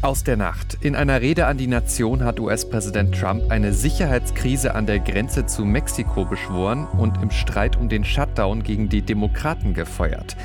Aus 0.00 0.22
der 0.22 0.36
Nacht. 0.36 0.78
In 0.80 0.94
einer 0.94 1.20
Rede 1.20 1.46
an 1.46 1.58
die 1.58 1.66
Nation 1.66 2.22
hat 2.22 2.38
US-Präsident 2.38 3.18
Trump 3.18 3.50
eine 3.50 3.72
Sicherheitskrise 3.72 4.76
an 4.76 4.86
der 4.86 5.00
Grenze 5.00 5.46
zu 5.46 5.64
Mexiko 5.64 6.24
beschworen 6.24 6.86
und 6.86 7.20
im 7.20 7.32
Streit 7.32 7.76
um 7.76 7.88
den 7.88 8.04
Shutdown 8.04 8.62
gegen 8.62 8.88
die 8.88 9.02
Demokraten 9.02 9.74
gefeuert. 9.74 10.36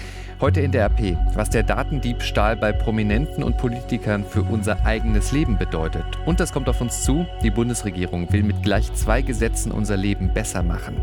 Heute 0.42 0.62
in 0.62 0.72
der 0.72 0.86
RP, 0.86 1.16
was 1.36 1.52
der 1.52 1.62
Datendiebstahl 1.62 2.58
bei 2.58 2.72
Prominenten 2.72 3.44
und 3.44 3.60
Politikern 3.60 4.26
für 4.26 4.42
unser 4.42 4.88
eigenes 4.88 5.32
Leben 5.32 5.60
bedeutet. 5.60 6.04
Und 6.26 6.40
das 6.40 6.52
kommt 6.52 6.68
auf 6.68 6.82
uns 6.82 7.04
zu, 7.04 7.28
die 7.44 7.52
Bundesregierung 7.52 8.34
will 8.34 8.42
mit 8.42 8.64
gleich 8.64 8.92
zwei 8.96 9.22
Gesetzen 9.22 9.72
unser 9.72 9.98
Leben 9.98 10.34
besser 10.34 10.64
machen. 10.64 10.98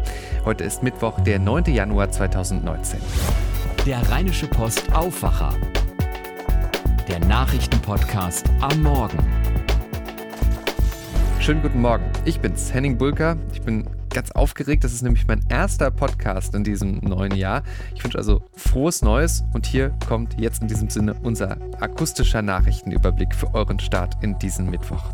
Heute 0.45 0.65
ist 0.65 0.83
Mittwoch, 0.83 1.21
der 1.21 1.39
9. 1.39 1.67
Januar 1.67 2.11
2019. 2.11 2.99
Der 3.87 4.11
Rheinische 4.11 4.49
Post 4.49 4.93
Aufwacher 4.93 5.55
der 7.11 7.19
Nachrichtenpodcast 7.27 8.49
am 8.61 8.85
Morgen. 8.85 9.19
Schönen 11.41 11.61
guten 11.61 11.81
Morgen. 11.81 12.05
Ich 12.25 12.39
bin's, 12.39 12.73
Henning 12.73 12.99
Bulker. 12.99 13.37
Ich 13.53 13.63
bin 13.63 13.85
ganz 14.11 14.31
aufgeregt. 14.31 14.85
Das 14.85 14.93
ist 14.93 15.03
nämlich 15.03 15.27
mein 15.27 15.45
erster 15.49 15.91
Podcast 15.91 16.55
in 16.55 16.63
diesem 16.63 16.99
neuen 16.99 17.35
Jahr. 17.35 17.65
Ich 17.97 18.05
wünsche 18.05 18.17
also 18.17 18.43
frohes 18.55 19.03
Neues 19.03 19.43
und 19.55 19.67
hier 19.67 19.93
kommt 20.07 20.39
jetzt 20.39 20.63
in 20.63 20.69
diesem 20.69 20.89
Sinne 20.89 21.17
unser 21.25 21.57
akustischer 21.81 22.43
Nachrichtenüberblick 22.43 23.35
für 23.35 23.53
euren 23.55 23.81
Start 23.81 24.15
in 24.23 24.39
diesen 24.39 24.71
Mittwoch. 24.71 25.13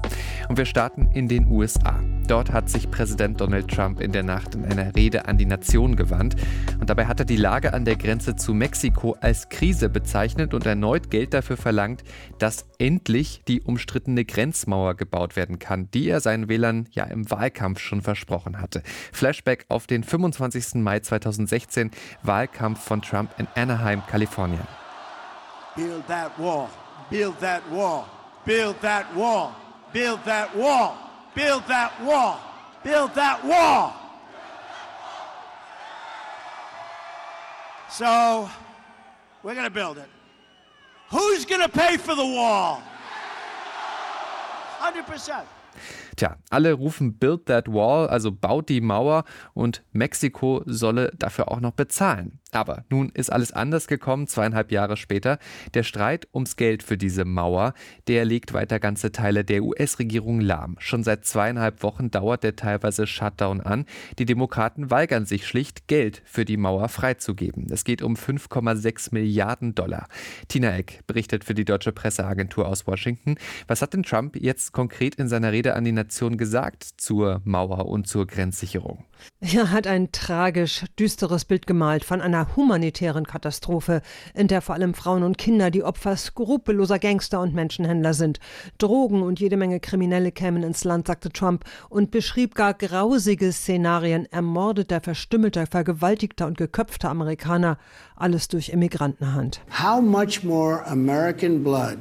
Und 0.51 0.59
wir 0.59 0.67
starten 0.67 1.09
in 1.15 1.29
den 1.29 1.47
USA. 1.47 1.99
Dort 2.29 2.53
hat 2.53 2.69
sich 2.69 2.91
Präsident 2.91 3.41
Donald 3.41 3.69
Trump 3.69 4.01
in 4.01 4.11
der 4.11 4.25
Nacht 4.25 4.57
in 4.57 4.65
einer 4.65 4.97
Rede 4.97 5.29
an 5.29 5.39
die 5.39 5.47
Nation 5.47 5.95
gewandt 5.95 6.35
und 6.81 6.91
dabei 6.91 7.07
hat 7.07 7.21
er 7.21 7.25
die 7.25 7.37
Lage 7.37 7.73
an 7.73 7.85
der 7.85 7.95
Grenze 7.95 8.35
zu 8.35 8.53
Mexiko 8.53 9.17
als 9.21 9.49
Krise 9.49 9.89
bezeichnet 9.89 10.53
und 10.53 10.67
erneut 10.67 11.11
Geld 11.11 11.35
dafür 11.35 11.57
verlangt, 11.57 12.03
dass 12.41 12.67
endlich 12.79 13.43
die 13.47 13.61
umstrittene 13.61 14.25
Grenzmauer 14.25 14.97
gebaut 14.97 15.37
werden 15.37 15.61
kann, 15.61 15.89
die 15.93 16.09
er 16.09 16.21
seinen 16.21 16.49
Wählern 16.49 16.89
ja 16.91 17.05
im 17.05 17.31
Wahlkampf 17.31 17.79
schon 17.79 18.03
versprochen 18.03 18.61
hatte. 18.61 18.83
Flashback 19.13 19.65
auf 19.69 19.87
den 19.87 20.03
25. 20.03 20.83
Mai 20.83 20.99
2016, 20.99 21.93
Wahlkampf 22.25 22.81
von 22.83 23.03
Trump 23.03 23.31
in 23.39 23.47
Anaheim, 23.55 24.03
Kalifornien. 24.09 24.67
Build 25.77 26.07
that 26.09 26.33
wall, 26.39 26.69
build 27.09 27.39
that 27.41 27.63
wall, 27.71 28.07
build 28.45 28.81
that 28.81 29.05
wall, 29.15 29.53
build 29.93 30.19
that 30.25 30.49
wall, 30.57 31.06
build 31.37 31.63
that 31.69 31.93
wall, 32.03 32.41
build 32.83 33.15
that 33.15 33.45
wall. 33.45 33.95
So, 37.91 38.51
we're 39.43 39.55
going 39.55 39.69
to 39.69 39.71
build 39.71 39.99
it. 39.99 40.09
Who's 41.11 41.45
going 41.45 41.61
to 41.61 41.69
pay 41.69 41.99
for 41.99 42.17
the 42.17 42.25
wall? 42.25 42.83
100%. 44.81 45.45
Tja, 46.17 46.37
alle 46.51 46.73
rufen 46.73 47.13
Build 47.19 47.47
that 47.47 47.69
wall, 47.69 48.09
also 48.09 48.33
baut 48.33 48.69
die 48.71 48.81
Mauer 48.81 49.25
und 49.55 49.83
Mexiko 49.93 50.63
solle 50.65 51.13
dafür 51.19 51.53
auch 51.53 51.61
noch 51.61 51.73
bezahlen. 51.73 52.41
Aber 52.57 52.87
nun 52.89 53.11
ist 53.11 53.31
alles 53.31 53.53
anders 53.53 53.87
gekommen, 53.87 54.29
zweieinhalb 54.29 54.73
Jahre 54.73 54.97
später. 54.97 55.39
Der 55.75 55.83
Streit 55.83 56.27
ums 56.33 56.57
Geld 56.57 56.83
für 56.83 56.97
diese 56.97 57.27
Mauer, 57.27 57.75
der 58.09 58.25
legt 58.25 58.55
weiter 58.55 58.81
ganze 58.81 59.13
Teile 59.13 59.45
der 59.45 59.63
US-Regierung 59.63 60.41
lahm. 60.41 60.77
Schon 60.79 61.05
seit 61.05 61.27
zweieinhalb 61.27 61.83
Wochen 61.83 62.11
dauert 62.11 62.45
der 62.45 62.57
teilweise 62.57 63.07
Shutdown 63.07 63.61
an. 63.61 63.85
Die 64.19 64.25
Demokraten 64.25 64.91
weigern 64.91 65.27
sich 65.27 65.47
schlicht, 65.47 65.87
Geld 65.87 66.23
für 66.25 66.47
die 66.47 66.57
Mauer 66.57 66.89
freizugeben. 66.89 67.67
Es 67.71 67.85
geht 67.85 68.01
um 68.01 68.15
5,6 68.15 69.09
Milliarden 69.13 69.75
Dollar. 69.75 70.09
Tina 70.49 70.79
Eck 70.79 71.03
berichtet 71.07 71.45
für 71.45 71.53
die 71.53 71.67
deutsche 71.67 71.93
Presseagentur 71.93 72.67
aus 72.67 72.87
Washington. 72.87 73.35
Was 73.67 73.83
hat 73.83 73.93
denn 73.93 74.03
Trump 74.03 74.35
jetzt 74.35 74.73
konkret 74.73 75.17
in 75.17 75.29
seiner 75.29 75.53
Rede 75.53 75.75
an 75.75 75.85
die 75.85 75.93
Nation 75.93 76.39
gesagt 76.39 76.85
zur 76.97 77.43
Mauer 77.45 77.85
und 77.85 78.09
zur 78.09 78.27
Grenzsicherung? 78.27 79.05
Er 79.41 79.71
hat 79.71 79.87
ein 79.87 80.13
tragisch 80.13 80.85
düsteres 80.99 81.45
Bild 81.45 81.67
gemalt 81.67 82.05
von 82.05 82.21
einer 82.21 82.46
humanitären 82.55 83.27
Katastrophe, 83.27 84.03
in 84.35 84.47
der 84.47 84.63
vor 84.63 84.75
allem 84.75 84.95
Frauen 84.95 85.23
und 85.23 85.39
Kinder 85.39 85.71
die 85.71 85.83
Opfer 85.83 86.17
skrupelloser 86.17 86.99
Gangster 86.99 87.41
und 87.41 87.55
Menschenhändler 87.55 88.15
sind. 88.15 88.39
Drogen 88.79 89.23
und 89.23 89.41
jede 89.41 89.57
Menge 89.57 89.81
Kriminelle 89.81 90.33
kämen 90.33 90.63
ins 90.63 90.85
Land, 90.85 91.07
sagte 91.07 91.31
Trump 91.31 91.65
und 91.89 92.11
beschrieb 92.11 92.55
gar 92.55 92.75
grausige 92.75 93.53
Szenarien 93.53 94.27
ermordeter, 94.31 95.01
verstümmelter, 95.01 95.67
vergewaltigter 95.67 96.47
und 96.47 96.59
geköpfter 96.59 97.11
Amerikaner, 97.11 97.79
alles 98.15 98.49
durch 98.49 98.69
Immigrantenhand. 98.69 99.61
How 99.83 100.01
much 100.01 100.45
more 100.45 100.87
American 100.87 101.65
blood 101.65 101.99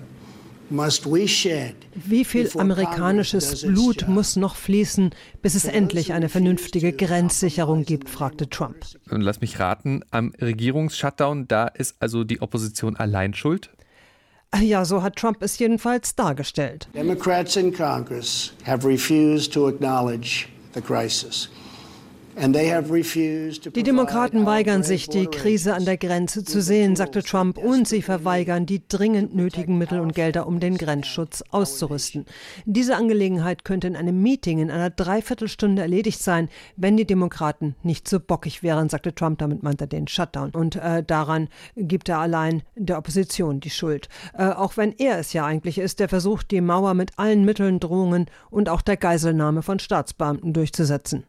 wie 0.69 2.25
viel 2.25 2.49
amerikanisches 2.57 3.61
Blut 3.61 4.07
muss 4.07 4.35
noch 4.35 4.55
fließen, 4.55 5.11
bis 5.41 5.55
es 5.55 5.65
endlich 5.65 6.13
eine 6.13 6.29
vernünftige 6.29 6.91
Grenzsicherung 6.93 7.85
gibt, 7.85 8.09
fragte 8.09 8.49
Trump. 8.49 8.77
Und 9.09 9.21
lass 9.21 9.41
mich 9.41 9.59
raten, 9.59 10.01
am 10.11 10.33
Regierungsshutdown, 10.41 11.47
da 11.47 11.67
ist 11.67 11.95
also 11.99 12.23
die 12.23 12.41
Opposition 12.41 12.95
allein 12.95 13.33
schuld? 13.33 13.69
Ja, 14.61 14.85
so 14.85 15.03
hat 15.03 15.17
Trump 15.17 15.41
es 15.41 15.59
jedenfalls 15.59 16.15
dargestellt. 16.15 16.87
Democrats 16.93 17.57
in 17.57 17.73
Congress 17.73 18.53
have 18.65 18.87
refused 18.87 19.53
to 19.53 19.67
acknowledge 19.67 20.47
the 20.73 20.81
crisis. 20.81 21.49
Die 22.37 23.83
Demokraten 23.83 24.45
weigern 24.45 24.83
sich, 24.83 25.07
die 25.07 25.27
Krise 25.27 25.73
an 25.73 25.85
der 25.85 25.95
Grenze 25.95 26.43
zu 26.43 26.61
sehen, 26.61 26.97
sagte 26.97 27.23
Trump, 27.23 27.57
und 27.57 27.87
sie 27.87 28.01
verweigern 28.01 28.65
die 28.65 28.85
dringend 28.85 29.33
nötigen 29.33 29.77
Mittel 29.77 30.01
und 30.01 30.13
Gelder, 30.13 30.45
um 30.45 30.59
den 30.59 30.77
Grenzschutz 30.77 31.43
auszurüsten. 31.51 32.25
Diese 32.65 32.97
Angelegenheit 32.97 33.63
könnte 33.63 33.87
in 33.87 33.95
einem 33.95 34.21
Meeting 34.21 34.59
in 34.59 34.69
einer 34.69 34.89
Dreiviertelstunde 34.89 35.81
erledigt 35.81 36.21
sein, 36.21 36.49
wenn 36.75 36.97
die 36.97 37.05
Demokraten 37.05 37.75
nicht 37.83 38.07
so 38.07 38.19
bockig 38.19 38.63
wären, 38.63 38.89
sagte 38.89 39.15
Trump. 39.15 39.39
Damit 39.39 39.63
meint 39.63 39.79
er 39.79 39.87
den 39.87 40.07
Shutdown. 40.07 40.51
Und 40.51 40.75
äh, 40.75 41.03
daran 41.03 41.47
gibt 41.77 42.09
er 42.09 42.19
allein 42.19 42.63
der 42.75 42.97
Opposition 42.97 43.61
die 43.61 43.69
Schuld. 43.69 44.09
Äh, 44.37 44.49
auch 44.49 44.75
wenn 44.75 44.91
er 44.97 45.19
es 45.19 45.31
ja 45.31 45.45
eigentlich 45.45 45.77
ist, 45.77 46.01
der 46.01 46.09
versucht, 46.09 46.51
die 46.51 46.61
Mauer 46.61 46.95
mit 46.95 47.17
allen 47.17 47.45
Mitteln, 47.45 47.79
Drohungen 47.79 48.25
und 48.49 48.67
auch 48.67 48.81
der 48.81 48.97
Geiselnahme 48.97 49.61
von 49.61 49.79
Staatsbeamten 49.79 50.51
durchzusetzen. 50.51 51.23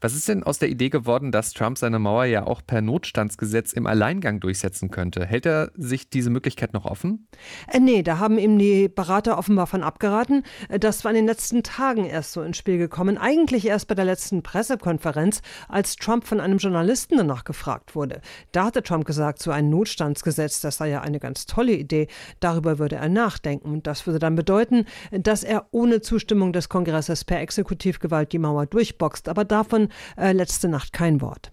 Was 0.00 0.14
ist 0.14 0.28
denn 0.28 0.44
aus 0.44 0.60
der 0.60 0.68
Idee 0.68 0.90
geworden, 0.90 1.32
dass 1.32 1.52
Trump 1.52 1.76
seine 1.76 1.98
Mauer 1.98 2.24
ja 2.24 2.46
auch 2.46 2.62
per 2.64 2.80
Notstandsgesetz 2.82 3.72
im 3.72 3.88
Alleingang 3.88 4.38
durchsetzen 4.38 4.92
könnte? 4.92 5.26
Hält 5.26 5.44
er 5.44 5.72
sich 5.74 6.08
diese 6.08 6.30
Möglichkeit 6.30 6.72
noch 6.72 6.84
offen? 6.84 7.26
Äh, 7.66 7.80
nee, 7.80 8.04
da 8.04 8.20
haben 8.20 8.38
ihm 8.38 8.60
die 8.60 8.88
Berater 8.88 9.36
offenbar 9.36 9.66
von 9.66 9.82
abgeraten. 9.82 10.44
Äh, 10.68 10.78
das 10.78 11.02
war 11.02 11.10
in 11.10 11.16
den 11.16 11.26
letzten 11.26 11.64
Tagen 11.64 12.04
erst 12.04 12.32
so 12.32 12.42
ins 12.42 12.56
Spiel 12.56 12.78
gekommen. 12.78 13.18
Eigentlich 13.18 13.66
erst 13.66 13.88
bei 13.88 13.96
der 13.96 14.04
letzten 14.04 14.44
Pressekonferenz, 14.44 15.42
als 15.68 15.96
Trump 15.96 16.28
von 16.28 16.38
einem 16.38 16.58
Journalisten 16.58 17.16
danach 17.16 17.42
gefragt 17.42 17.96
wurde. 17.96 18.20
Da 18.52 18.66
hatte 18.66 18.84
Trump 18.84 19.04
gesagt, 19.04 19.42
so 19.42 19.50
ein 19.50 19.68
Notstandsgesetz, 19.68 20.60
das 20.60 20.76
sei 20.76 20.90
ja 20.90 21.00
eine 21.00 21.18
ganz 21.18 21.46
tolle 21.46 21.72
Idee. 21.72 22.06
Darüber 22.38 22.78
würde 22.78 22.96
er 22.96 23.08
nachdenken. 23.08 23.72
Und 23.72 23.88
das 23.88 24.06
würde 24.06 24.20
dann 24.20 24.36
bedeuten, 24.36 24.84
dass 25.10 25.42
er 25.42 25.66
ohne 25.72 26.02
Zustimmung 26.02 26.52
des 26.52 26.68
Kongresses 26.68 27.24
per 27.24 27.40
Exekutivgewalt 27.40 28.32
die 28.32 28.38
Mauer 28.38 28.66
durchboxt. 28.66 29.28
Aber 29.28 29.44
davon 29.48 29.88
äh, 30.16 30.32
letzte 30.32 30.68
Nacht 30.68 30.92
kein 30.92 31.20
Wort. 31.20 31.50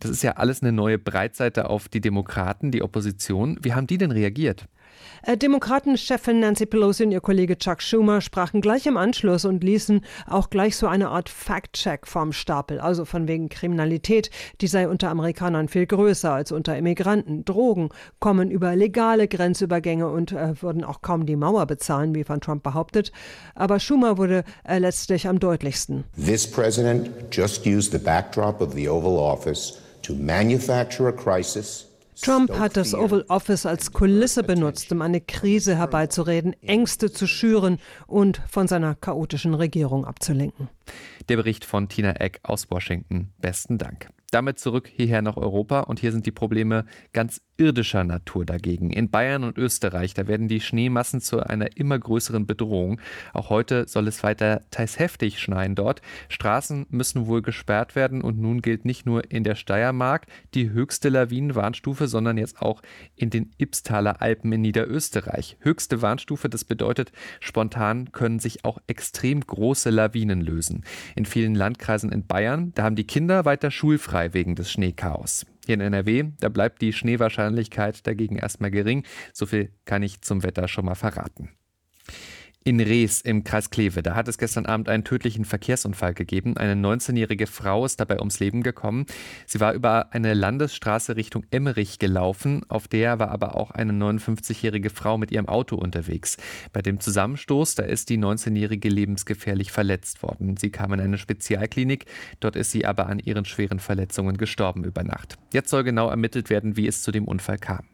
Das 0.00 0.10
ist 0.10 0.22
ja 0.22 0.32
alles 0.32 0.62
eine 0.62 0.72
neue 0.72 0.98
Breitseite 0.98 1.68
auf 1.68 1.88
die 1.88 2.00
Demokraten, 2.00 2.70
die 2.70 2.82
Opposition. 2.82 3.58
Wie 3.62 3.74
haben 3.74 3.86
die 3.86 3.98
denn 3.98 4.12
reagiert? 4.12 4.68
Äh, 5.22 5.36
Demokratenchefin 5.36 6.40
Nancy 6.40 6.66
Pelosi 6.66 7.04
und 7.04 7.12
ihr 7.12 7.20
Kollege 7.20 7.58
Chuck 7.58 7.82
Schumer 7.82 8.20
sprachen 8.20 8.60
gleich 8.60 8.86
im 8.86 8.96
Anschluss 8.96 9.44
und 9.44 9.64
ließen 9.64 10.04
auch 10.26 10.50
gleich 10.50 10.76
so 10.76 10.86
eine 10.86 11.08
Art 11.08 11.28
Fact-Check 11.28 12.06
vom 12.06 12.32
Stapel, 12.32 12.80
also 12.80 13.04
von 13.04 13.28
wegen 13.28 13.48
Kriminalität, 13.48 14.30
die 14.60 14.66
sei 14.66 14.88
unter 14.88 15.10
Amerikanern 15.10 15.68
viel 15.68 15.86
größer 15.86 16.32
als 16.32 16.52
unter 16.52 16.76
Immigranten. 16.76 17.44
Drogen 17.44 17.90
kommen 18.20 18.50
über 18.50 18.76
legale 18.76 19.28
Grenzübergänge 19.28 20.08
und 20.08 20.32
äh, 20.32 20.60
würden 20.62 20.84
auch 20.84 21.02
kaum 21.02 21.26
die 21.26 21.36
Mauer 21.36 21.66
bezahlen, 21.66 22.14
wie 22.14 22.24
von 22.24 22.40
Trump 22.40 22.62
behauptet. 22.62 23.12
Aber 23.54 23.80
Schumer 23.80 24.18
wurde 24.18 24.44
äh, 24.64 24.78
letztlich 24.78 25.28
am 25.28 25.40
deutlichsten. 25.40 26.04
This 26.16 26.46
president 26.46 27.10
just 27.32 27.66
used 27.66 27.92
the 27.92 27.98
backdrop 27.98 28.60
of 28.60 28.72
the 28.74 28.88
Oval 28.88 29.18
Office 29.18 29.78
to 30.02 30.14
manufacture 30.14 31.08
a 31.08 31.12
crisis 31.12 31.87
Trump 32.20 32.58
hat 32.58 32.76
das 32.76 32.94
Oval 32.94 33.24
Office 33.28 33.66
als 33.66 33.92
Kulisse 33.92 34.42
benutzt, 34.42 34.90
um 34.92 35.02
eine 35.02 35.20
Krise 35.20 35.76
herbeizureden, 35.76 36.54
Ängste 36.62 37.12
zu 37.12 37.26
schüren 37.26 37.78
und 38.06 38.40
von 38.48 38.68
seiner 38.68 38.94
chaotischen 38.94 39.54
Regierung 39.54 40.04
abzulenken. 40.04 40.68
Der 41.28 41.36
Bericht 41.36 41.64
von 41.64 41.88
Tina 41.88 42.12
Eck 42.12 42.40
aus 42.42 42.70
Washington. 42.70 43.32
Besten 43.38 43.78
Dank. 43.78 44.08
Damit 44.30 44.58
zurück 44.58 44.90
hierher 44.94 45.22
nach 45.22 45.38
Europa 45.38 45.80
und 45.80 46.00
hier 46.00 46.12
sind 46.12 46.26
die 46.26 46.32
Probleme 46.32 46.84
ganz 47.14 47.40
irdischer 47.56 48.04
Natur 48.04 48.44
dagegen. 48.44 48.90
In 48.90 49.10
Bayern 49.10 49.42
und 49.42 49.56
Österreich, 49.56 50.12
da 50.12 50.28
werden 50.28 50.48
die 50.48 50.60
Schneemassen 50.60 51.22
zu 51.22 51.40
einer 51.40 51.78
immer 51.78 51.98
größeren 51.98 52.46
Bedrohung. 52.46 53.00
Auch 53.32 53.48
heute 53.48 53.88
soll 53.88 54.06
es 54.06 54.22
weiter 54.22 54.62
teils 54.70 54.98
heftig 54.98 55.40
schneien 55.40 55.74
dort. 55.74 56.02
Straßen 56.28 56.86
müssen 56.90 57.26
wohl 57.26 57.40
gesperrt 57.40 57.96
werden 57.96 58.20
und 58.20 58.38
nun 58.38 58.60
gilt 58.60 58.84
nicht 58.84 59.06
nur 59.06 59.30
in 59.30 59.44
der 59.44 59.54
Steiermark 59.54 60.26
die 60.52 60.70
höchste 60.70 61.08
Lawinenwarnstufe, 61.08 62.06
sondern 62.06 62.36
jetzt 62.36 62.60
auch 62.60 62.82
in 63.16 63.30
den 63.30 63.50
Ibstaler 63.56 64.20
Alpen 64.20 64.52
in 64.52 64.60
Niederösterreich. 64.60 65.56
Höchste 65.60 66.02
Warnstufe, 66.02 66.50
das 66.50 66.64
bedeutet, 66.64 67.12
spontan 67.40 68.12
können 68.12 68.40
sich 68.40 68.66
auch 68.66 68.78
extrem 68.88 69.40
große 69.40 69.88
Lawinen 69.88 70.42
lösen. 70.42 70.84
In 71.16 71.24
vielen 71.24 71.54
Landkreisen 71.54 72.12
in 72.12 72.26
Bayern, 72.26 72.72
da 72.74 72.84
haben 72.84 72.96
die 72.96 73.06
Kinder 73.06 73.46
weiter 73.46 73.70
schulfrei 73.70 74.17
wegen 74.32 74.54
des 74.54 74.70
Schneechaos. 74.70 75.46
Hier 75.66 75.74
in 75.74 75.80
NRW, 75.80 76.24
da 76.40 76.48
bleibt 76.48 76.82
die 76.82 76.92
Schneewahrscheinlichkeit 76.92 78.06
dagegen 78.06 78.36
erstmal 78.36 78.70
gering. 78.70 79.04
So 79.32 79.46
viel 79.46 79.72
kann 79.84 80.02
ich 80.02 80.22
zum 80.22 80.42
Wetter 80.42 80.68
schon 80.68 80.84
mal 80.84 80.94
verraten. 80.94 81.50
In 82.68 82.80
Rees 82.80 83.22
im 83.22 83.44
Kreis 83.44 83.70
Kleve, 83.70 84.02
da 84.02 84.14
hat 84.14 84.28
es 84.28 84.36
gestern 84.36 84.66
Abend 84.66 84.90
einen 84.90 85.02
tödlichen 85.02 85.46
Verkehrsunfall 85.46 86.12
gegeben. 86.12 86.58
Eine 86.58 86.74
19-jährige 86.74 87.46
Frau 87.46 87.86
ist 87.86 87.98
dabei 87.98 88.18
ums 88.18 88.40
Leben 88.40 88.62
gekommen. 88.62 89.06
Sie 89.46 89.58
war 89.58 89.72
über 89.72 90.12
eine 90.12 90.34
Landesstraße 90.34 91.16
Richtung 91.16 91.46
Emmerich 91.50 91.98
gelaufen. 91.98 92.66
Auf 92.68 92.86
der 92.86 93.18
war 93.18 93.30
aber 93.30 93.56
auch 93.56 93.70
eine 93.70 93.94
59-jährige 93.94 94.90
Frau 94.90 95.16
mit 95.16 95.32
ihrem 95.32 95.48
Auto 95.48 95.76
unterwegs. 95.76 96.36
Bei 96.74 96.82
dem 96.82 97.00
Zusammenstoß, 97.00 97.74
da 97.76 97.84
ist 97.84 98.10
die 98.10 98.18
19-jährige 98.18 98.90
lebensgefährlich 98.90 99.72
verletzt 99.72 100.22
worden. 100.22 100.58
Sie 100.58 100.68
kam 100.68 100.92
in 100.92 101.00
eine 101.00 101.16
Spezialklinik. 101.16 102.04
Dort 102.38 102.54
ist 102.54 102.70
sie 102.70 102.84
aber 102.84 103.06
an 103.06 103.18
ihren 103.18 103.46
schweren 103.46 103.78
Verletzungen 103.78 104.36
gestorben 104.36 104.84
über 104.84 105.04
Nacht. 105.04 105.38
Jetzt 105.54 105.70
soll 105.70 105.84
genau 105.84 106.10
ermittelt 106.10 106.50
werden, 106.50 106.76
wie 106.76 106.86
es 106.86 107.00
zu 107.00 107.12
dem 107.12 107.24
Unfall 107.24 107.56
kam. 107.56 107.86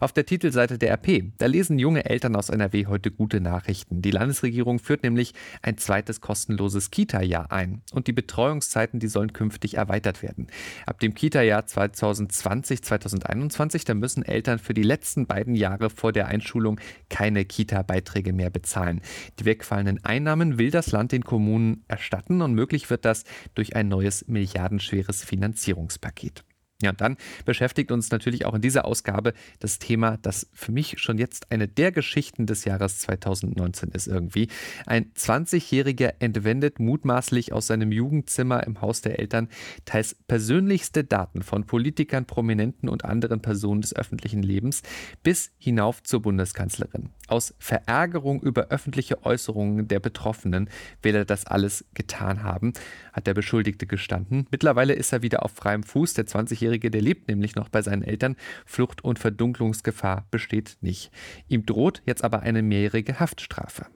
Auf 0.00 0.12
der 0.12 0.26
Titelseite 0.26 0.78
der 0.78 0.92
RP, 0.92 1.32
da 1.38 1.46
lesen 1.46 1.78
junge 1.78 2.04
Eltern 2.04 2.36
aus 2.36 2.50
NRW 2.50 2.86
heute 2.86 3.10
gute 3.10 3.40
Nachrichten. 3.40 4.02
Die 4.02 4.10
Landesregierung 4.10 4.78
führt 4.78 5.02
nämlich 5.02 5.34
ein 5.62 5.78
zweites 5.78 6.20
kostenloses 6.20 6.90
Kita-Jahr 6.90 7.50
ein. 7.50 7.82
Und 7.92 8.06
die 8.06 8.12
Betreuungszeiten, 8.12 9.00
die 9.00 9.08
sollen 9.08 9.32
künftig 9.32 9.74
erweitert 9.74 10.22
werden. 10.22 10.48
Ab 10.84 11.00
dem 11.00 11.14
Kita-Jahr 11.14 11.66
2020, 11.66 12.82
2021, 12.82 13.84
da 13.84 13.94
müssen 13.94 14.22
Eltern 14.22 14.58
für 14.58 14.74
die 14.74 14.82
letzten 14.82 15.26
beiden 15.26 15.54
Jahre 15.54 15.90
vor 15.90 16.12
der 16.12 16.28
Einschulung 16.28 16.78
keine 17.08 17.44
Kita-Beiträge 17.44 18.32
mehr 18.32 18.50
bezahlen. 18.50 19.00
Die 19.38 19.44
wegfallenden 19.44 20.04
Einnahmen 20.04 20.58
will 20.58 20.70
das 20.70 20.92
Land 20.92 21.12
den 21.12 21.24
Kommunen 21.24 21.84
erstatten 21.88 22.42
und 22.42 22.54
möglich 22.54 22.90
wird 22.90 23.04
das 23.04 23.24
durch 23.54 23.76
ein 23.76 23.88
neues 23.88 24.28
milliardenschweres 24.28 25.24
Finanzierungspaket. 25.24 26.44
Ja, 26.82 26.90
und 26.90 27.00
dann 27.00 27.16
beschäftigt 27.46 27.90
uns 27.90 28.10
natürlich 28.10 28.44
auch 28.44 28.52
in 28.52 28.60
dieser 28.60 28.84
Ausgabe 28.84 29.32
das 29.60 29.78
Thema, 29.78 30.18
das 30.18 30.46
für 30.52 30.72
mich 30.72 30.98
schon 30.98 31.16
jetzt 31.16 31.50
eine 31.50 31.68
der 31.68 31.90
Geschichten 31.90 32.44
des 32.44 32.66
Jahres 32.66 32.98
2019 32.98 33.92
ist 33.92 34.06
irgendwie. 34.06 34.48
Ein 34.84 35.10
20-Jähriger 35.14 36.16
entwendet 36.18 36.78
mutmaßlich 36.78 37.54
aus 37.54 37.68
seinem 37.68 37.92
Jugendzimmer 37.92 38.66
im 38.66 38.82
Haus 38.82 39.00
der 39.00 39.18
Eltern 39.18 39.48
teils 39.86 40.16
persönlichste 40.28 41.02
Daten 41.02 41.42
von 41.42 41.64
Politikern, 41.64 42.26
Prominenten 42.26 42.90
und 42.90 43.06
anderen 43.06 43.40
Personen 43.40 43.80
des 43.80 43.96
öffentlichen 43.96 44.42
Lebens 44.42 44.82
bis 45.22 45.52
hinauf 45.56 46.02
zur 46.02 46.20
Bundeskanzlerin. 46.20 47.08
Aus 47.26 47.54
Verärgerung 47.58 48.42
über 48.42 48.68
öffentliche 48.68 49.24
Äußerungen 49.24 49.88
der 49.88 50.00
Betroffenen 50.00 50.68
will 51.02 51.14
er 51.14 51.24
das 51.24 51.46
alles 51.46 51.84
getan 51.94 52.42
haben, 52.42 52.72
hat 53.12 53.26
der 53.26 53.34
Beschuldigte 53.34 53.86
gestanden. 53.86 54.46
Mittlerweile 54.50 54.92
ist 54.92 55.12
er 55.12 55.22
wieder 55.22 55.44
auf 55.44 55.52
freiem 55.52 55.82
Fuß. 55.82 56.14
Der 56.14 56.26
20-Jährige 56.26 56.66
20-Jährige, 56.66 56.90
der 56.90 57.02
lebt 57.02 57.28
nämlich 57.28 57.54
noch 57.54 57.68
bei 57.68 57.82
seinen 57.82 58.02
Eltern. 58.02 58.36
Flucht- 58.64 59.04
und 59.04 59.18
Verdunklungsgefahr 59.18 60.26
besteht 60.30 60.78
nicht. 60.80 61.10
Ihm 61.48 61.64
droht 61.64 62.02
jetzt 62.06 62.24
aber 62.24 62.40
eine 62.40 62.62
mehrjährige 62.62 63.20
Haftstrafe. 63.20 63.86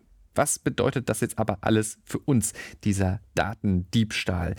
Was 0.40 0.58
bedeutet 0.58 1.10
das 1.10 1.20
jetzt 1.20 1.38
aber 1.38 1.58
alles 1.60 1.98
für 2.02 2.18
uns, 2.18 2.54
dieser 2.82 3.20
Datendiebstahl? 3.34 4.54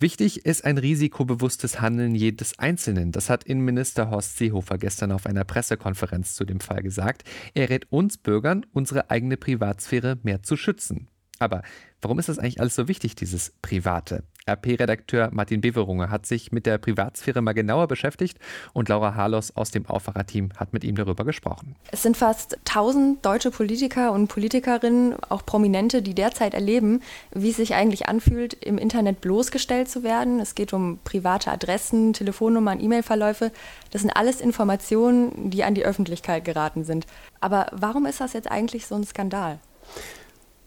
Wichtig 0.00 0.44
ist 0.44 0.64
ein 0.64 0.76
risikobewusstes 0.76 1.80
Handeln 1.80 2.16
jedes 2.16 2.58
Einzelnen. 2.58 3.12
Das 3.12 3.30
hat 3.30 3.44
Innenminister 3.44 4.10
Horst 4.10 4.38
Seehofer 4.38 4.76
gestern 4.76 5.12
auf 5.12 5.26
einer 5.26 5.44
Pressekonferenz 5.44 6.34
zu 6.34 6.44
dem 6.44 6.58
Fall 6.58 6.82
gesagt. 6.82 7.22
Er 7.54 7.70
rät 7.70 7.92
uns 7.92 8.18
Bürgern, 8.18 8.66
unsere 8.72 9.08
eigene 9.08 9.36
Privatsphäre 9.36 10.18
mehr 10.24 10.42
zu 10.42 10.56
schützen. 10.56 11.06
Aber 11.38 11.62
warum 12.02 12.18
ist 12.18 12.28
das 12.28 12.40
eigentlich 12.40 12.60
alles 12.60 12.74
so 12.74 12.88
wichtig, 12.88 13.14
dieses 13.14 13.54
Private? 13.62 14.24
RP-Redakteur 14.52 15.30
Martin 15.32 15.60
Beverunge 15.60 16.10
hat 16.10 16.26
sich 16.26 16.52
mit 16.52 16.66
der 16.66 16.78
Privatsphäre 16.78 17.42
mal 17.42 17.52
genauer 17.52 17.88
beschäftigt 17.88 18.38
und 18.72 18.88
Laura 18.88 19.14
Harlos 19.14 19.56
aus 19.56 19.70
dem 19.70 19.86
Aufwacherteam 19.86 20.50
hat 20.56 20.72
mit 20.72 20.84
ihm 20.84 20.96
darüber 20.96 21.24
gesprochen. 21.24 21.76
Es 21.90 22.02
sind 22.02 22.16
fast 22.16 22.58
1000 22.68 23.24
deutsche 23.24 23.50
Politiker 23.50 24.12
und 24.12 24.28
Politikerinnen, 24.28 25.14
auch 25.28 25.44
Prominente, 25.44 26.02
die 26.02 26.14
derzeit 26.14 26.54
erleben, 26.54 27.02
wie 27.32 27.50
es 27.50 27.56
sich 27.56 27.74
eigentlich 27.74 28.08
anfühlt, 28.08 28.54
im 28.54 28.78
Internet 28.78 29.20
bloßgestellt 29.20 29.88
zu 29.88 30.02
werden. 30.02 30.40
Es 30.40 30.54
geht 30.54 30.72
um 30.72 30.98
private 31.04 31.50
Adressen, 31.50 32.12
Telefonnummern, 32.12 32.80
E-Mail-Verläufe. 32.80 33.52
Das 33.90 34.02
sind 34.02 34.10
alles 34.10 34.40
Informationen, 34.40 35.50
die 35.50 35.64
an 35.64 35.74
die 35.74 35.84
Öffentlichkeit 35.84 36.44
geraten 36.44 36.84
sind. 36.84 37.06
Aber 37.40 37.66
warum 37.72 38.06
ist 38.06 38.20
das 38.20 38.32
jetzt 38.32 38.50
eigentlich 38.50 38.86
so 38.86 38.94
ein 38.94 39.04
Skandal? 39.04 39.58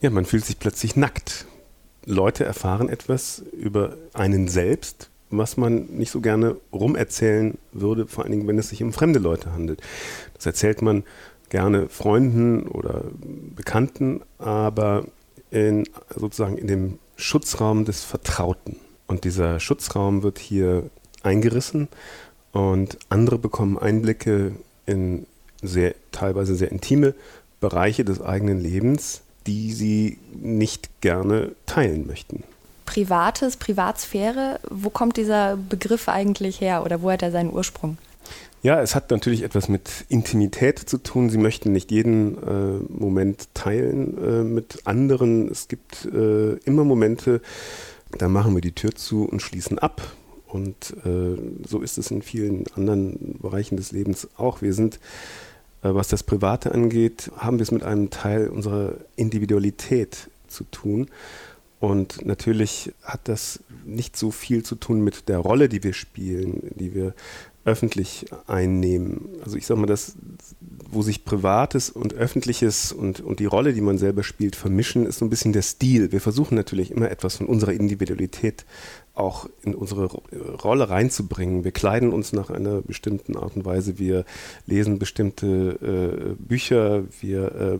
Ja, 0.01 0.09
man 0.09 0.25
fühlt 0.25 0.45
sich 0.45 0.59
plötzlich 0.59 0.95
nackt. 0.95 1.47
Leute 2.05 2.45
erfahren 2.45 2.89
etwas 2.89 3.43
über 3.53 3.97
einen 4.13 4.47
selbst, 4.47 5.09
was 5.29 5.57
man 5.57 5.85
nicht 5.85 6.11
so 6.11 6.21
gerne 6.21 6.57
rumerzählen 6.71 7.57
würde, 7.71 8.07
vor 8.07 8.23
allen 8.23 8.31
Dingen, 8.31 8.47
wenn 8.47 8.59
es 8.59 8.69
sich 8.69 8.83
um 8.83 8.93
fremde 8.93 9.19
Leute 9.19 9.53
handelt. 9.53 9.81
Das 10.33 10.45
erzählt 10.45 10.81
man 10.81 11.03
gerne 11.49 11.89
Freunden 11.89 12.67
oder 12.67 13.05
Bekannten, 13.55 14.21
aber 14.37 15.05
in, 15.51 15.87
sozusagen 16.15 16.57
in 16.57 16.67
dem 16.67 16.99
Schutzraum 17.15 17.85
des 17.85 18.03
Vertrauten. 18.03 18.77
Und 19.07 19.23
dieser 19.23 19.59
Schutzraum 19.59 20.23
wird 20.23 20.39
hier 20.39 20.89
eingerissen 21.21 21.87
und 22.51 22.97
andere 23.09 23.37
bekommen 23.37 23.77
Einblicke 23.77 24.53
in 24.85 25.25
sehr, 25.61 25.95
teilweise 26.11 26.55
sehr 26.55 26.71
intime 26.71 27.13
Bereiche 27.59 28.03
des 28.03 28.21
eigenen 28.21 28.59
Lebens, 28.59 29.22
die 29.47 29.73
sie 29.73 30.17
nicht 30.41 31.01
gerne 31.01 31.51
teilen 31.65 32.07
möchten. 32.07 32.43
Privates, 32.85 33.57
Privatsphäre, 33.57 34.59
wo 34.69 34.89
kommt 34.89 35.17
dieser 35.17 35.57
Begriff 35.57 36.09
eigentlich 36.09 36.61
her 36.61 36.83
oder 36.83 37.01
wo 37.01 37.11
hat 37.11 37.23
er 37.23 37.31
seinen 37.31 37.51
Ursprung? 37.51 37.97
Ja, 38.61 38.81
es 38.81 38.95
hat 38.95 39.11
natürlich 39.11 39.43
etwas 39.43 39.67
mit 39.67 40.05
Intimität 40.07 40.79
zu 40.79 40.97
tun. 40.97 41.29
Sie 41.29 41.37
möchten 41.37 41.73
nicht 41.73 41.91
jeden 41.91 42.37
äh, 42.37 42.79
Moment 42.87 43.53
teilen 43.53 44.17
äh, 44.17 44.43
mit 44.43 44.87
anderen. 44.87 45.49
Es 45.49 45.67
gibt 45.67 46.05
äh, 46.05 46.53
immer 46.59 46.85
Momente, 46.85 47.41
da 48.17 48.29
machen 48.29 48.53
wir 48.55 48.61
die 48.61 48.71
Tür 48.71 48.95
zu 48.95 49.25
und 49.25 49.41
schließen 49.41 49.79
ab. 49.79 50.01
Und 50.47 50.95
äh, 51.03 51.35
so 51.67 51.81
ist 51.81 51.97
es 51.97 52.09
in 52.11 52.21
vielen 52.21 52.65
anderen 52.75 53.37
Bereichen 53.41 53.75
des 53.75 53.91
Lebens 53.91 54.29
auch. 54.37 54.61
Wir 54.61 54.73
sind 54.73 54.99
was 55.83 56.07
das 56.07 56.23
Private 56.23 56.71
angeht, 56.71 57.31
haben 57.37 57.57
wir 57.57 57.63
es 57.63 57.71
mit 57.71 57.83
einem 57.83 58.09
Teil 58.09 58.47
unserer 58.47 58.95
Individualität 59.15 60.29
zu 60.47 60.63
tun. 60.65 61.07
Und 61.79 62.25
natürlich 62.25 62.93
hat 63.03 63.27
das 63.27 63.59
nicht 63.85 64.15
so 64.15 64.31
viel 64.31 64.63
zu 64.63 64.75
tun 64.75 65.03
mit 65.03 65.27
der 65.27 65.39
Rolle, 65.39 65.67
die 65.67 65.83
wir 65.83 65.93
spielen, 65.93 66.71
die 66.75 66.95
wir 66.95 67.13
öffentlich 67.65 68.25
einnehmen. 68.47 69.27
Also 69.43 69.57
ich 69.57 69.65
sage 69.65 69.79
mal, 69.79 69.87
das, 69.87 70.15
wo 70.89 71.01
sich 71.01 71.25
Privates 71.25 71.89
und 71.89 72.13
Öffentliches 72.13 72.91
und, 72.91 73.21
und 73.21 73.39
die 73.39 73.45
Rolle, 73.45 73.73
die 73.73 73.81
man 73.81 73.97
selber 73.97 74.23
spielt, 74.23 74.55
vermischen, 74.55 75.05
ist 75.05 75.19
so 75.19 75.25
ein 75.25 75.29
bisschen 75.29 75.53
der 75.53 75.61
Stil. 75.61 76.11
Wir 76.11 76.21
versuchen 76.21 76.55
natürlich 76.55 76.91
immer 76.91 77.09
etwas 77.09 77.37
von 77.37 77.47
unserer 77.47 77.73
Individualität 77.73 78.65
auch 79.13 79.47
in 79.63 79.75
unsere 79.75 80.05
Rolle 80.05 80.89
reinzubringen. 80.89 81.63
Wir 81.63 81.71
kleiden 81.71 82.11
uns 82.11 82.33
nach 82.33 82.49
einer 82.49 82.81
bestimmten 82.81 83.37
Art 83.37 83.55
und 83.55 83.65
Weise, 83.65 83.99
wir 83.99 84.25
lesen 84.65 84.97
bestimmte 84.97 86.35
äh, 86.37 86.43
Bücher, 86.43 87.03
wir 87.21 87.55
äh, 87.55 87.79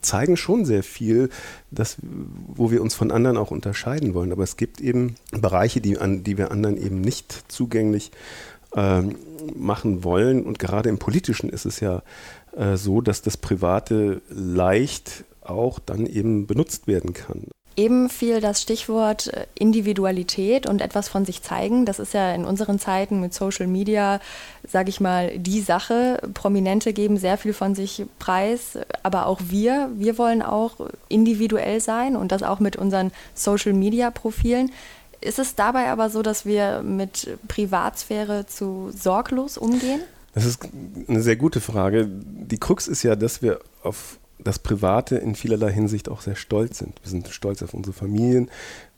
zeigen 0.00 0.36
schon 0.36 0.64
sehr 0.64 0.82
viel, 0.82 1.30
dass, 1.70 1.96
wo 2.00 2.70
wir 2.70 2.82
uns 2.82 2.94
von 2.94 3.10
anderen 3.10 3.36
auch 3.36 3.50
unterscheiden 3.50 4.14
wollen. 4.14 4.32
Aber 4.32 4.42
es 4.42 4.56
gibt 4.56 4.80
eben 4.80 5.16
Bereiche, 5.32 5.80
die, 5.80 5.98
an, 5.98 6.24
die 6.24 6.38
wir 6.38 6.50
anderen 6.50 6.76
eben 6.76 7.00
nicht 7.00 7.50
zugänglich 7.50 8.10
ähm, 8.74 9.16
machen 9.54 10.04
wollen. 10.04 10.44
Und 10.44 10.58
gerade 10.58 10.88
im 10.88 10.98
Politischen 10.98 11.50
ist 11.50 11.64
es 11.66 11.80
ja 11.80 12.02
äh, 12.56 12.76
so, 12.76 13.00
dass 13.00 13.22
das 13.22 13.36
Private 13.36 14.22
leicht 14.28 15.24
auch 15.40 15.78
dann 15.78 16.06
eben 16.06 16.46
benutzt 16.46 16.86
werden 16.86 17.12
kann. 17.12 17.48
Eben 17.76 18.08
fiel 18.08 18.40
das 18.40 18.62
Stichwort 18.62 19.28
äh, 19.28 19.46
Individualität 19.54 20.66
und 20.66 20.80
etwas 20.80 21.08
von 21.08 21.24
sich 21.24 21.42
zeigen. 21.42 21.86
Das 21.86 21.98
ist 21.98 22.14
ja 22.14 22.32
in 22.32 22.44
unseren 22.44 22.78
Zeiten 22.78 23.20
mit 23.20 23.34
Social 23.34 23.66
Media, 23.66 24.20
sage 24.66 24.90
ich 24.90 25.00
mal, 25.00 25.36
die 25.38 25.60
Sache. 25.60 26.20
Prominente 26.34 26.92
geben 26.92 27.16
sehr 27.16 27.36
viel 27.36 27.52
von 27.52 27.74
sich 27.74 28.04
preis, 28.18 28.78
aber 29.02 29.26
auch 29.26 29.40
wir, 29.48 29.90
wir 29.96 30.18
wollen 30.18 30.42
auch 30.42 30.76
individuell 31.08 31.80
sein 31.80 32.14
und 32.14 32.30
das 32.30 32.42
auch 32.42 32.60
mit 32.60 32.76
unseren 32.76 33.10
Social 33.34 33.72
Media 33.72 34.10
Profilen. 34.10 34.70
Ist 35.20 35.38
es 35.38 35.54
dabei 35.54 35.88
aber 35.88 36.10
so, 36.10 36.22
dass 36.22 36.44
wir 36.44 36.82
mit 36.82 37.38
Privatsphäre 37.48 38.46
zu 38.46 38.92
sorglos 38.94 39.58
umgehen? 39.58 40.00
Das 40.34 40.44
ist 40.44 40.60
eine 41.08 41.22
sehr 41.22 41.36
gute 41.36 41.60
Frage. 41.60 42.08
Die 42.08 42.58
Krux 42.58 42.88
ist 42.88 43.02
ja, 43.04 43.16
dass 43.16 43.40
wir 43.40 43.60
auf 43.82 44.18
das 44.44 44.58
Private 44.58 45.16
in 45.16 45.34
vielerlei 45.34 45.72
Hinsicht 45.72 46.08
auch 46.08 46.20
sehr 46.20 46.36
stolz 46.36 46.78
sind. 46.78 47.00
Wir 47.02 47.10
sind 47.10 47.28
stolz 47.28 47.62
auf 47.62 47.74
unsere 47.74 47.94
Familien, 47.94 48.50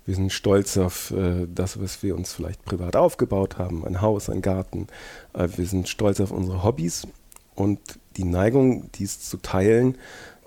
wir 0.05 0.15
sind 0.15 0.33
stolz 0.33 0.77
auf 0.77 1.11
äh, 1.11 1.47
das, 1.53 1.81
was 1.81 2.03
wir 2.03 2.15
uns 2.15 2.33
vielleicht 2.33 2.65
privat 2.65 2.95
aufgebaut 2.95 3.59
haben, 3.59 3.85
ein 3.85 4.01
Haus, 4.01 4.31
ein 4.31 4.43
Garten. 4.43 4.87
Äh, 5.33 5.49
wir 5.57 5.67
sind 5.67 5.89
stolz 5.89 6.21
auf 6.21 6.31
unsere 6.31 6.63
Hobbys 6.63 7.07
und 7.55 7.81
die 8.17 8.25
Neigung, 8.25 8.91
dies 8.93 9.21
zu 9.21 9.39
teilen, 9.39 9.97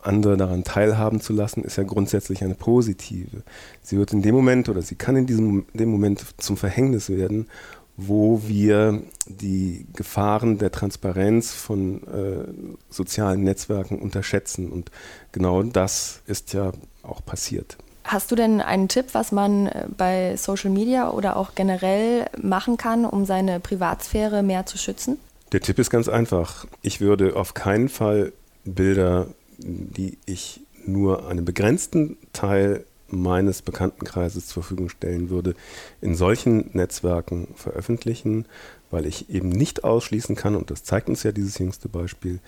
andere 0.02 0.38
daran 0.38 0.64
teilhaben 0.64 1.20
zu 1.20 1.34
lassen, 1.34 1.64
ist 1.64 1.76
ja 1.76 1.84
grundsätzlich 1.84 2.44
eine 2.44 2.56
positive. 2.56 3.44
Sie 3.82 3.98
wird 3.98 4.14
in 4.14 4.22
dem 4.22 4.34
Moment 4.34 4.70
oder 4.70 4.82
sie 4.82 4.96
kann 4.96 5.18
in 5.18 5.26
diesem 5.26 5.66
dem 5.74 5.90
Moment 5.90 6.26
zum 6.38 6.56
Verhängnis 6.56 7.10
werden, 7.10 7.48
wo 8.02 8.42
wir 8.46 9.02
die 9.28 9.86
Gefahren 9.94 10.58
der 10.58 10.72
Transparenz 10.72 11.54
von 11.54 12.04
äh, 12.08 12.46
sozialen 12.90 13.44
Netzwerken 13.44 14.00
unterschätzen. 14.00 14.70
Und 14.70 14.90
genau 15.32 15.64
das 15.64 16.22
ist 16.26 16.54
ja 16.54 16.72
auch 17.04 17.24
passiert. 17.26 17.78
Hast 18.06 18.32
du 18.32 18.36
denn 18.36 18.62
einen 18.62 18.88
Tipp, 18.88 19.08
was 19.12 19.32
man 19.32 19.68
äh, 19.68 19.86
bei 19.96 20.38
Social 20.38 20.70
Media 20.70 21.12
oder 21.12 21.36
auch 21.36 21.56
generell 21.56 22.28
machen 22.42 22.78
kann, 22.78 23.06
um 23.06 23.26
seine 23.26 23.60
Privatsphäre 23.60 24.44
mehr 24.44 24.66
zu 24.66 24.78
schützen? 24.78 25.20
Der 25.52 25.60
Tipp 25.60 25.78
ist 25.78 25.90
ganz 25.90 26.08
einfach. 26.08 26.66
Ich 26.82 27.02
würde 27.02 27.36
auf 27.36 27.54
keinen 27.54 27.90
Fall 27.90 28.32
Bilder, 28.64 29.28
die 29.58 30.18
ich 30.26 30.62
nur 30.86 31.28
einem 31.28 31.44
begrenzten 31.44 32.18
Teil 32.32 32.86
meines 33.12 33.62
Bekanntenkreises 33.62 34.48
zur 34.48 34.64
Verfügung 34.64 34.90
stellen 34.90 35.30
würde, 35.30 35.56
in 36.02 36.16
solchen 36.16 36.70
Netzwerken 36.74 37.50
veröffentlichen, 37.56 38.46
weil 38.92 39.06
ich 39.06 39.30
eben 39.30 39.50
nicht 39.50 39.84
ausschließen 39.84 40.36
kann, 40.36 40.56
und 40.56 40.72
das 40.72 40.84
zeigt 40.84 41.10
uns 41.10 41.24
ja 41.24 41.32
dieses 41.32 41.58
jüngste 41.58 41.90
Beispiel, 41.90 42.40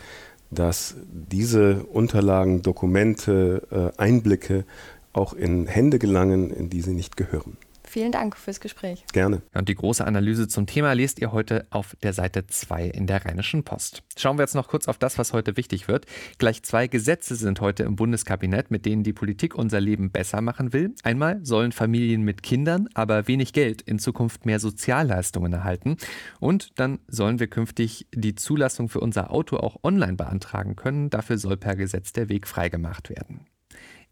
dass 0.49 0.95
diese 1.09 1.83
Unterlagen, 1.85 2.61
Dokumente, 2.61 3.93
äh, 3.97 4.01
Einblicke 4.01 4.65
auch 5.13 5.33
in 5.33 5.67
Hände 5.67 5.99
gelangen, 5.99 6.51
in 6.51 6.69
die 6.69 6.81
sie 6.81 6.93
nicht 6.93 7.17
gehören. 7.17 7.57
Vielen 7.91 8.13
Dank 8.13 8.37
fürs 8.37 8.61
Gespräch. 8.61 9.03
Gerne. 9.11 9.41
Und 9.53 9.67
die 9.67 9.75
große 9.75 10.07
Analyse 10.07 10.47
zum 10.47 10.65
Thema 10.65 10.93
lest 10.93 11.19
ihr 11.19 11.33
heute 11.33 11.67
auf 11.71 11.97
der 12.01 12.13
Seite 12.13 12.47
2 12.47 12.85
in 12.85 13.05
der 13.05 13.25
Rheinischen 13.25 13.65
Post. 13.65 14.03
Schauen 14.17 14.37
wir 14.37 14.43
jetzt 14.43 14.55
noch 14.55 14.69
kurz 14.69 14.87
auf 14.87 14.97
das, 14.97 15.17
was 15.17 15.33
heute 15.33 15.57
wichtig 15.57 15.89
wird. 15.89 16.05
Gleich 16.37 16.63
zwei 16.63 16.87
Gesetze 16.87 17.35
sind 17.35 17.59
heute 17.59 17.83
im 17.83 17.97
Bundeskabinett, 17.97 18.71
mit 18.71 18.85
denen 18.85 19.03
die 19.03 19.11
Politik 19.11 19.55
unser 19.55 19.81
Leben 19.81 20.09
besser 20.09 20.39
machen 20.39 20.71
will. 20.71 20.95
Einmal 21.03 21.41
sollen 21.43 21.73
Familien 21.73 22.21
mit 22.21 22.43
Kindern, 22.43 22.87
aber 22.93 23.27
wenig 23.27 23.51
Geld 23.51 23.81
in 23.81 23.99
Zukunft 23.99 24.45
mehr 24.45 24.61
Sozialleistungen 24.61 25.51
erhalten. 25.51 25.97
Und 26.39 26.79
dann 26.79 26.99
sollen 27.09 27.41
wir 27.41 27.47
künftig 27.47 28.07
die 28.15 28.35
Zulassung 28.35 28.87
für 28.87 29.01
unser 29.01 29.31
Auto 29.31 29.57
auch 29.57 29.83
online 29.83 30.13
beantragen 30.13 30.77
können. 30.77 31.09
Dafür 31.09 31.37
soll 31.37 31.57
per 31.57 31.75
Gesetz 31.75 32.13
der 32.13 32.29
Weg 32.29 32.47
freigemacht 32.47 33.09
werden. 33.09 33.50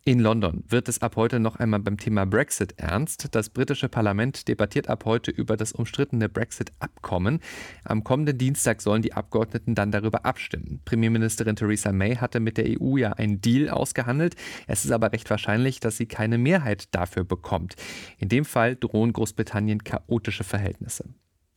In 0.06 0.20
London 0.20 0.64
wird 0.68 0.88
es 0.88 1.02
ab 1.02 1.18
heute 1.18 1.40
noch 1.40 1.58
einmal 1.58 1.82
beim 1.82 1.98
Thema 1.98 2.26
Brexit 2.26 2.74
ernst. 2.78 3.36
Das 3.36 3.50
britische 3.50 3.90
Parlament 3.90 4.48
debattiert 4.48 4.88
ab 4.88 5.04
heute 5.04 5.30
über 5.30 5.58
das 5.58 5.74
umstrittene 5.74 6.30
Brexit-Abkommen. 6.30 7.42
Am 7.84 8.06
kommenden 8.06 8.38
Dienstag 8.38 8.82
sollen 8.82 9.02
die 9.02 9.14
Abgeordneten 9.14 9.76
dann 9.76 9.92
darüber 9.92 10.26
abstimmen. 10.26 10.82
Premierministerin 10.86 11.58
Theresa 11.58 11.92
May 11.92 12.16
hatte 12.16 12.40
mit 12.40 12.58
der 12.58 12.82
EU 12.82 12.96
ja 12.96 13.12
einen 13.12 13.42
Deal 13.42 13.70
ausgehandelt. 13.70 14.36
Es 14.68 14.86
ist 14.86 14.92
aber 14.92 15.12
recht 15.12 15.30
wahrscheinlich, 15.30 15.82
dass 15.82 15.98
sie 15.98 16.06
keine 16.06 16.38
Mehrheit 16.38 16.96
dafür 16.96 17.26
bekommt. 17.26 17.76
In 18.18 18.30
dem 18.30 18.46
Fall 18.46 18.78
drohen 18.78 19.12
Großbritannien 19.12 19.84
chaotische 19.84 20.46
Verhältnisse. 20.46 21.06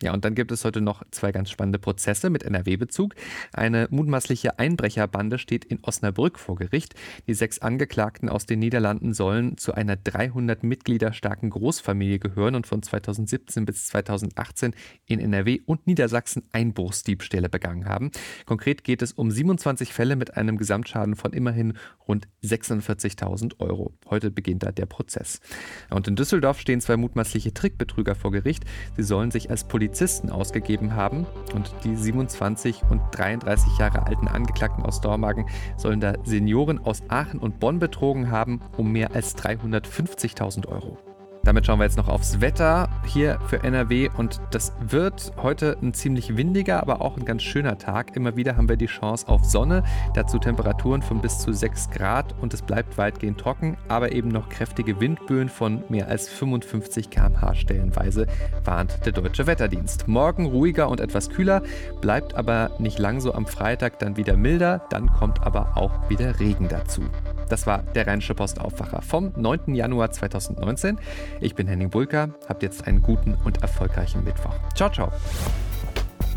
Ja, 0.02 0.12
und 0.12 0.24
dann 0.24 0.34
gibt 0.34 0.50
es 0.50 0.64
heute 0.64 0.80
noch 0.80 1.04
zwei 1.12 1.30
ganz 1.30 1.48
spannende 1.48 1.78
Prozesse 1.78 2.28
mit 2.28 2.42
NRW-Bezug. 2.42 3.14
Eine 3.52 3.86
mutmaßliche 3.90 4.58
Einbrecherbande 4.58 5.38
steht 5.38 5.64
in 5.64 5.78
Osnabrück 5.82 6.40
vor 6.40 6.56
Gericht. 6.56 6.94
Die 7.28 7.34
sechs 7.34 7.60
Angeklagten 7.60 8.28
aus 8.28 8.44
den 8.44 8.58
Niederlanden 8.58 9.14
sollen 9.14 9.56
zu 9.58 9.74
einer 9.74 9.96
300 9.96 10.64
Mitglieder 10.64 11.12
starken 11.12 11.50
Großfamilie 11.50 12.18
gehören 12.18 12.56
und 12.56 12.66
von 12.66 12.82
2017 12.82 13.64
bis 13.64 13.86
2018 13.86 14.74
in 15.06 15.20
NRW 15.20 15.60
und 15.66 15.86
Niedersachsen 15.86 16.42
Einbruchsdiebstähle 16.50 17.48
begangen 17.48 17.86
haben. 17.86 18.10
Konkret 18.44 18.82
geht 18.82 19.02
es 19.02 19.12
um 19.12 19.30
27 19.30 19.92
Fälle 19.92 20.16
mit 20.16 20.36
einem 20.36 20.58
Gesamtschaden 20.58 21.14
von 21.14 21.32
immerhin 21.32 21.74
rund 22.08 22.26
46.000 22.42 23.60
Euro. 23.60 23.94
Heute 24.10 24.32
beginnt 24.32 24.64
da 24.64 24.72
der 24.72 24.86
Prozess. 24.86 25.40
Und 25.90 26.08
in 26.08 26.16
Düsseldorf 26.16 26.58
stehen 26.58 26.80
zwei 26.80 26.96
mutmaßliche 26.96 27.54
Trickbetrüger 27.54 28.16
vor 28.16 28.32
Gericht. 28.32 28.64
Sie 28.96 29.04
sollen 29.04 29.30
sich 29.30 29.48
als 29.48 29.62
Polizei 29.62 29.91
Polizisten 29.92 30.30
ausgegeben 30.30 30.96
haben. 30.96 31.26
Und 31.54 31.70
die 31.84 31.94
27 31.94 32.82
und 32.88 33.02
33 33.10 33.78
Jahre 33.78 34.06
alten 34.06 34.26
Angeklagten 34.26 34.86
aus 34.86 35.02
Dormagen 35.02 35.46
sollen 35.76 36.00
da 36.00 36.14
Senioren 36.24 36.78
aus 36.82 37.02
Aachen 37.08 37.38
und 37.38 37.60
Bonn 37.60 37.78
betrogen 37.78 38.30
haben 38.30 38.60
um 38.78 38.90
mehr 38.90 39.14
als 39.14 39.36
350.000 39.36 40.66
Euro. 40.66 40.96
Damit 41.44 41.66
schauen 41.66 41.80
wir 41.80 41.84
jetzt 41.84 41.96
noch 41.96 42.08
aufs 42.08 42.40
Wetter 42.40 42.88
hier 43.04 43.40
für 43.48 43.64
NRW 43.64 44.10
und 44.16 44.40
das 44.52 44.72
wird 44.80 45.32
heute 45.42 45.76
ein 45.82 45.92
ziemlich 45.92 46.36
windiger, 46.36 46.80
aber 46.80 47.00
auch 47.00 47.16
ein 47.16 47.24
ganz 47.24 47.42
schöner 47.42 47.78
Tag. 47.78 48.14
Immer 48.14 48.36
wieder 48.36 48.56
haben 48.56 48.68
wir 48.68 48.76
die 48.76 48.86
Chance 48.86 49.26
auf 49.26 49.44
Sonne, 49.44 49.82
dazu 50.14 50.38
Temperaturen 50.38 51.02
von 51.02 51.20
bis 51.20 51.40
zu 51.40 51.52
6 51.52 51.90
Grad 51.90 52.32
und 52.40 52.54
es 52.54 52.62
bleibt 52.62 52.96
weitgehend 52.96 53.38
trocken, 53.40 53.76
aber 53.88 54.12
eben 54.12 54.28
noch 54.28 54.48
kräftige 54.50 55.00
Windböen 55.00 55.48
von 55.48 55.82
mehr 55.88 56.06
als 56.06 56.28
55 56.28 57.10
km/h 57.10 57.54
stellenweise, 57.54 58.28
warnt 58.64 59.04
der 59.04 59.12
Deutsche 59.12 59.48
Wetterdienst. 59.48 60.06
Morgen 60.06 60.46
ruhiger 60.46 60.88
und 60.88 61.00
etwas 61.00 61.28
kühler, 61.28 61.62
bleibt 62.00 62.34
aber 62.34 62.70
nicht 62.78 63.00
lang 63.00 63.20
so 63.20 63.34
am 63.34 63.46
Freitag 63.46 63.98
dann 63.98 64.16
wieder 64.16 64.36
milder, 64.36 64.86
dann 64.90 65.12
kommt 65.12 65.42
aber 65.42 65.76
auch 65.76 66.08
wieder 66.08 66.38
Regen 66.38 66.68
dazu. 66.68 67.02
Das 67.52 67.66
war 67.66 67.82
der 67.82 68.06
Rheinische 68.06 68.34
Postaufwacher 68.34 69.02
vom 69.02 69.30
9. 69.36 69.74
Januar 69.74 70.10
2019. 70.10 70.98
Ich 71.42 71.54
bin 71.54 71.68
Henning 71.68 71.90
Bulka, 71.90 72.30
habt 72.48 72.62
jetzt 72.62 72.86
einen 72.86 73.02
guten 73.02 73.34
und 73.44 73.60
erfolgreichen 73.60 74.24
Mittwoch. 74.24 74.54
Ciao, 74.74 74.88
ciao. 74.88 75.12